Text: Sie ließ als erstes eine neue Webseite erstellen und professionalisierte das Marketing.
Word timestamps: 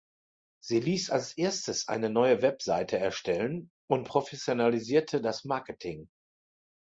Sie 0.61 0.79
ließ 0.79 1.11
als 1.11 1.37
erstes 1.37 1.87
eine 1.87 2.09
neue 2.09 2.41
Webseite 2.41 2.97
erstellen 2.97 3.69
und 3.85 4.07
professionalisierte 4.07 5.21
das 5.21 5.45
Marketing. 5.45 6.09